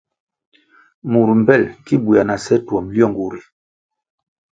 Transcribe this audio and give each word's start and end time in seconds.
Mur 1.11 1.29
mpel 1.41 1.63
ki 1.85 1.95
bwea 2.03 2.23
na 2.25 2.35
seh 2.45 2.61
twom 2.65 2.85
lyongu 2.93 3.25
ri. 3.33 3.41